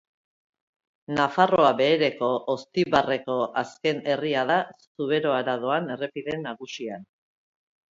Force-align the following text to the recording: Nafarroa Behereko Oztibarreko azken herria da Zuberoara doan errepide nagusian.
Nafarroa 1.17 1.69
Behereko 1.81 2.29
Oztibarreko 2.55 3.37
azken 3.63 4.01
herria 4.15 4.47
da 4.55 4.57
Zuberoara 4.89 5.57
doan 5.69 5.95
errepide 5.99 6.39
nagusian. 6.49 7.09